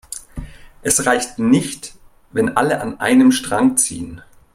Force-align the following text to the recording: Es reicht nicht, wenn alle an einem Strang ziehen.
Es 0.81 1.05
reicht 1.05 1.37
nicht, 1.37 1.93
wenn 2.31 2.57
alle 2.57 2.81
an 2.81 2.99
einem 2.99 3.31
Strang 3.31 3.77
ziehen. 3.77 4.21